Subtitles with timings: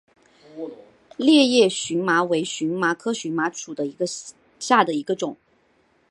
[1.15, 3.75] 裂叶荨麻为荨麻科荨麻属
[4.57, 5.37] 下的一个种。